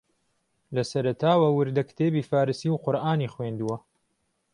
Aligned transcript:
لە 0.75 0.83
سەرەتاوە 0.91 1.49
وردەکتێبی 1.57 2.27
فارسی 2.29 2.69
و 2.71 2.81
قورئانی 2.83 3.31
خوێندووە 3.33 3.77